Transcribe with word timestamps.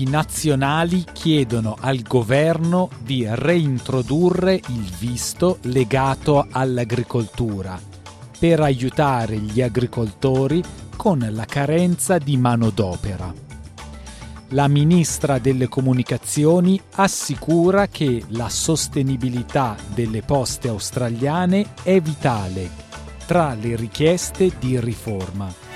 I 0.00 0.08
nazionali 0.08 1.04
chiedono 1.12 1.76
al 1.78 2.00
governo 2.00 2.88
di 3.02 3.26
reintrodurre 3.28 4.54
il 4.54 4.90
visto 4.98 5.58
legato 5.64 6.46
all'agricoltura 6.50 7.78
per 8.38 8.60
aiutare 8.60 9.36
gli 9.36 9.60
agricoltori 9.60 10.62
con 10.96 11.28
la 11.30 11.44
carenza 11.44 12.16
di 12.16 12.38
manodopera. 12.38 13.30
La 14.52 14.68
ministra 14.68 15.38
delle 15.38 15.68
comunicazioni 15.68 16.80
assicura 16.94 17.86
che 17.88 18.24
la 18.28 18.48
sostenibilità 18.48 19.76
delle 19.92 20.22
poste 20.22 20.68
australiane 20.68 21.74
è 21.82 22.00
vitale 22.00 22.70
tra 23.26 23.52
le 23.52 23.76
richieste 23.76 24.50
di 24.58 24.80
riforma. 24.80 25.69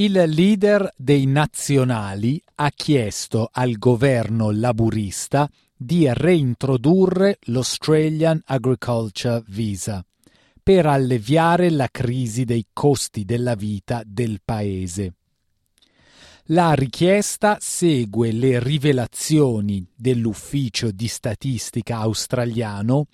Il 0.00 0.12
leader 0.12 0.92
dei 0.96 1.26
nazionali 1.26 2.40
ha 2.54 2.70
chiesto 2.70 3.48
al 3.50 3.78
governo 3.78 4.52
laburista 4.52 5.50
di 5.76 6.08
reintrodurre 6.08 7.38
l'Australian 7.46 8.40
Agriculture 8.44 9.42
Visa 9.48 10.04
per 10.62 10.86
alleviare 10.86 11.68
la 11.70 11.88
crisi 11.90 12.44
dei 12.44 12.66
costi 12.72 13.24
della 13.24 13.56
vita 13.56 14.02
del 14.06 14.38
paese. 14.44 15.14
La 16.50 16.74
richiesta 16.74 17.56
segue 17.58 18.30
le 18.30 18.60
rivelazioni 18.62 19.84
dell'Ufficio 19.96 20.92
di 20.92 21.08
Statistica 21.08 21.96
australiano 21.96 23.08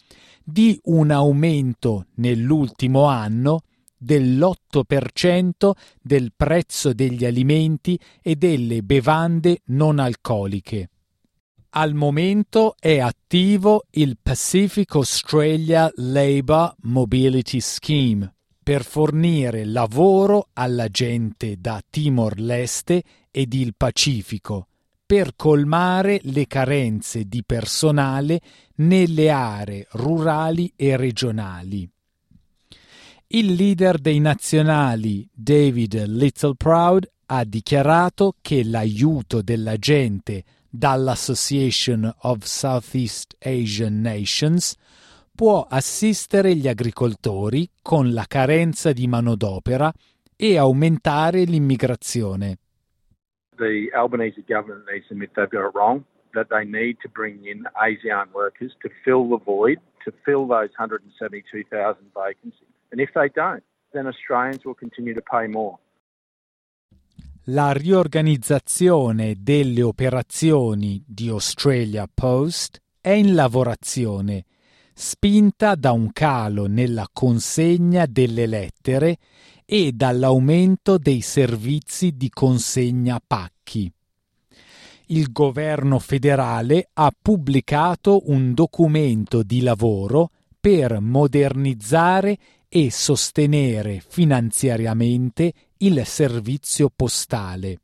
di 0.44 0.78
un 0.84 1.10
aumento 1.10 2.08
nell'ultimo 2.16 3.04
anno 3.04 3.62
dell'8% 3.96 5.70
del 6.00 6.32
prezzo 6.34 6.92
degli 6.92 7.24
alimenti 7.24 7.98
e 8.22 8.36
delle 8.36 8.82
bevande 8.82 9.62
non 9.66 9.98
alcoliche. 9.98 10.90
Al 11.76 11.94
momento 11.94 12.76
è 12.78 13.00
attivo 13.00 13.86
il 13.92 14.16
Pacific 14.22 14.94
Australia 14.94 15.90
Labour 15.96 16.74
Mobility 16.82 17.60
Scheme 17.60 18.32
per 18.62 18.84
fornire 18.84 19.64
lavoro 19.64 20.48
alla 20.52 20.88
gente 20.88 21.56
da 21.58 21.82
Timor-Leste 21.88 23.02
ed 23.30 23.52
il 23.52 23.74
Pacifico, 23.76 24.68
per 25.04 25.34
colmare 25.36 26.20
le 26.22 26.46
carenze 26.46 27.24
di 27.24 27.42
personale 27.44 28.40
nelle 28.76 29.30
aree 29.30 29.86
rurali 29.90 30.72
e 30.76 30.96
regionali. 30.96 31.90
Il 33.34 33.54
leader 33.54 33.98
dei 33.98 34.20
nazionali 34.20 35.28
David 35.34 36.04
Littleproud 36.06 37.10
ha 37.26 37.42
dichiarato 37.42 38.36
che 38.40 38.62
l'aiuto 38.62 39.42
della 39.42 39.76
gente 39.76 40.44
dall'Association 40.70 42.14
of 42.20 42.44
Southeast 42.44 43.34
Asian 43.42 44.00
Nations 44.00 44.76
può 45.34 45.66
assistere 45.68 46.54
gli 46.54 46.68
agricoltori 46.68 47.68
con 47.82 48.12
la 48.12 48.24
carenza 48.28 48.92
di 48.92 49.08
manodopera 49.08 49.92
e 50.36 50.56
aumentare 50.56 51.42
l'immigrazione. 51.42 52.58
The 53.56 53.90
Albanese 53.92 54.44
government 54.46 54.88
needs 54.88 55.10
admit 55.10 55.32
they've 55.32 55.50
got 55.50 55.66
it 55.66 55.74
wrong, 55.74 56.04
that 56.34 56.46
they 56.50 56.64
need 56.64 56.98
to 57.02 57.08
bring 57.08 57.44
in 57.46 57.64
ASEAN 57.82 58.28
workers 58.32 58.76
to 58.82 58.88
fill 59.02 59.26
the 59.26 59.42
void, 59.44 59.80
to 60.04 60.12
fill 60.22 60.46
those 60.46 60.70
172,000 60.78 62.12
vacancies. 62.14 62.73
And 62.94 63.02
if 63.02 63.10
they 63.12 63.28
don't, 63.34 63.64
then 63.90 64.06
Australians 64.06 64.64
will 64.64 64.76
continue 64.76 65.14
to 65.14 65.20
pay 65.20 65.48
more. 65.48 65.78
La 67.48 67.72
riorganizzazione 67.72 69.34
delle 69.36 69.82
operazioni 69.82 71.02
di 71.04 71.28
Australia 71.28 72.08
Post 72.12 72.80
è 73.00 73.10
in 73.10 73.34
lavorazione, 73.34 74.44
spinta 74.94 75.74
da 75.74 75.90
un 75.90 76.12
calo 76.12 76.66
nella 76.66 77.08
consegna 77.12 78.06
delle 78.06 78.46
lettere 78.46 79.16
e 79.64 79.90
dall'aumento 79.90 80.96
dei 80.96 81.20
servizi 81.20 82.12
di 82.12 82.30
consegna 82.30 83.20
pacchi. 83.26 83.92
Il 85.06 85.32
governo 85.32 85.98
federale 85.98 86.90
ha 86.92 87.12
pubblicato 87.20 88.30
un 88.30 88.54
documento 88.54 89.42
di 89.42 89.62
lavoro 89.62 90.30
per 90.60 91.00
modernizzare 91.00 92.38
e 92.76 92.90
sostenere 92.90 94.02
finanziariamente 94.04 95.52
il 95.76 96.04
servizio 96.04 96.90
postale. 96.92 97.78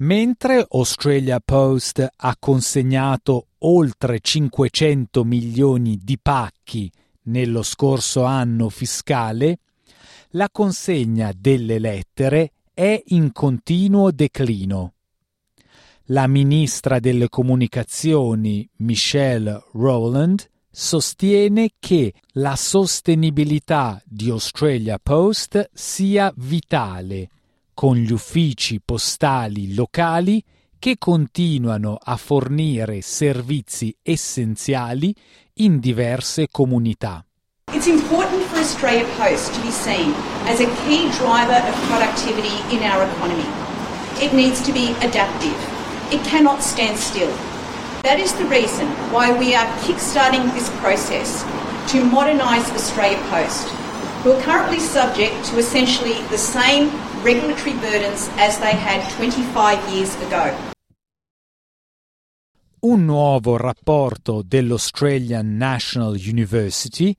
Mentre 0.00 0.66
Australia 0.68 1.40
Post 1.42 2.06
ha 2.14 2.36
consegnato 2.38 3.46
oltre 3.60 4.20
500 4.20 5.24
milioni 5.24 5.98
di 6.02 6.18
pacchi 6.20 6.92
nello 7.22 7.62
scorso 7.62 8.24
anno 8.24 8.68
fiscale, 8.68 9.60
la 10.32 10.50
consegna 10.52 11.32
delle 11.34 11.78
lettere 11.78 12.52
è 12.74 13.02
in 13.06 13.32
continuo 13.32 14.10
declino. 14.10 14.92
La 16.10 16.26
ministra 16.26 16.98
delle 16.98 17.30
comunicazioni 17.30 18.68
Michelle 18.76 19.64
Rowland 19.72 20.46
sostiene 20.70 21.70
che 21.78 22.14
la 22.32 22.56
sostenibilità 22.56 24.00
di 24.04 24.30
Australia 24.30 24.98
Post 25.02 25.70
sia 25.72 26.32
vitale, 26.36 27.28
con 27.74 27.96
gli 27.96 28.12
uffici 28.12 28.80
postali 28.84 29.74
locali 29.74 30.42
che 30.78 30.96
continuano 30.98 31.98
a 32.00 32.16
fornire 32.16 33.00
servizi 33.00 33.94
essenziali 34.02 35.14
in 35.54 35.80
diverse 35.80 36.48
comunità. 36.50 37.24
It's 37.72 37.86
important 37.86 38.42
for 38.44 38.58
Australia 38.58 39.04
Post 39.16 39.52
to 39.54 39.60
be 39.60 39.70
seen 39.70 40.14
as 40.46 40.60
a 40.60 40.66
key 40.86 41.10
driver 41.18 41.60
of 41.68 41.74
productivity 41.88 42.56
in 42.74 42.82
our 42.82 43.02
economy. 43.02 43.46
It 44.20 44.32
needs 44.32 44.62
to 44.62 44.72
be 44.72 44.94
adaptive. 45.00 45.56
It 46.10 46.22
cannot 46.22 46.62
stand 46.62 46.96
still. 46.96 47.30
That 48.02 48.20
is 48.20 48.32
the 48.34 48.44
reason 48.44 48.86
why 49.10 49.36
we 49.36 49.56
are 49.56 49.66
kickstarting 49.82 50.54
this 50.54 50.70
process 50.78 51.42
to 51.90 52.04
modernise 52.04 52.70
Australia 52.70 53.18
Post, 53.28 53.66
who 54.22 54.32
are 54.32 54.42
currently 54.42 54.78
subject 54.78 55.44
to 55.46 55.58
essentially 55.58 56.22
the 56.30 56.38
same 56.38 56.90
regulatory 57.24 57.74
burdens 57.74 58.30
as 58.38 58.58
they 58.60 58.70
had 58.70 59.02
25 59.16 59.92
years 59.92 60.14
ago. 60.22 60.67
Un 62.80 63.04
nuovo 63.04 63.56
rapporto 63.56 64.42
dell'Australian 64.46 65.56
National 65.56 66.12
University 66.12 67.12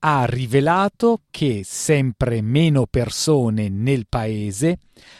ha 0.00 0.26
rivelato 0.26 1.22
che 1.30 1.62
sempre 1.64 2.42
meno 2.42 2.86
persone 2.86 3.70
nel 3.70 4.06
paese 4.10 4.78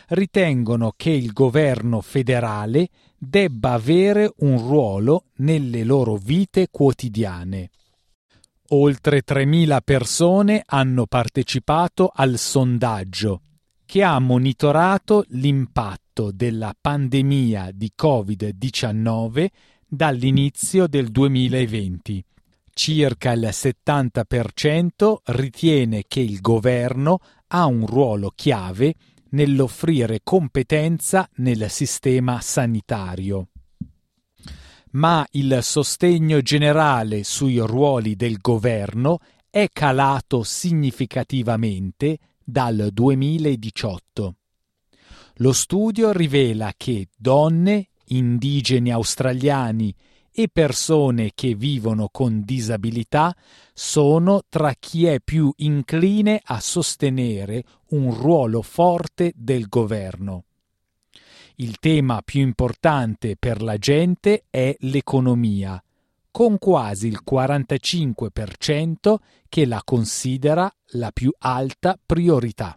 ritengono 0.09 0.93
che 0.95 1.09
il 1.09 1.33
governo 1.33 2.03
federale 2.03 2.89
debba 3.17 3.73
avere 3.73 4.31
un 4.41 4.59
ruolo 4.59 5.29
nelle 5.37 5.83
loro 5.83 6.17
vite 6.17 6.69
quotidiane. 6.71 7.71
Oltre 8.71 9.23
3.000 9.27 9.79
persone 9.83 10.63
hanno 10.67 11.07
partecipato 11.07 12.11
al 12.15 12.37
sondaggio 12.37 13.41
che 13.87 14.03
ha 14.03 14.19
monitorato 14.19 15.25
l'impatto 15.29 16.33
della 16.33 16.75
pandemia 16.79 17.71
di 17.73 17.93
Covid-19 17.97 19.47
dall'inizio 19.97 20.87
del 20.87 21.09
2020. 21.09 22.23
Circa 22.73 23.33
il 23.33 23.49
70% 23.51 25.17
ritiene 25.25 26.05
che 26.07 26.21
il 26.21 26.41
governo 26.41 27.19
ha 27.49 27.65
un 27.65 27.87
ruolo 27.87 28.31
chiave 28.35 28.95
nell'offrire 29.31 30.21
competenza 30.23 31.29
nel 31.37 31.71
sistema 31.71 32.41
sanitario. 32.41 33.49
Ma 34.93 35.27
il 35.33 35.59
sostegno 35.63 36.41
generale 36.43 37.25
sui 37.25 37.59
ruoli 37.59 38.15
del 38.15 38.39
governo 38.39 39.19
è 39.51 39.69
calato 39.73 40.43
significativamente 40.43 42.19
dal 42.45 42.91
2018. 42.93 44.35
Lo 45.37 45.53
studio 45.53 46.13
rivela 46.13 46.73
che 46.77 47.09
donne, 47.17 47.89
indigeni 48.07 48.91
australiani 48.91 49.95
e 50.39 50.49
persone 50.53 51.33
che 51.35 51.55
vivono 51.55 52.09
con 52.13 52.43
disabilità 52.45 53.35
sono 53.73 54.43
tra 54.49 54.75
chi 54.79 55.07
è 55.07 55.21
più 55.21 55.51
incline 55.57 56.41
a 56.45 56.61
sostenere 56.61 57.65
un 57.91 58.13
ruolo 58.13 58.61
forte 58.61 59.33
del 59.35 59.67
governo. 59.69 60.45
Il 61.57 61.79
tema 61.79 62.21
più 62.23 62.43
importante 62.43 63.37
per 63.39 63.63
la 63.63 63.79
gente 63.79 64.45
è 64.51 64.77
l'economia, 64.81 65.83
con 66.31 66.59
quasi 66.59 67.07
il 67.07 67.23
45% 67.27 69.17
che 69.49 69.65
la 69.65 69.81
considera 69.83 70.71
la 70.89 71.11
più 71.13 71.33
alta 71.39 71.99
priorità. 72.05 72.77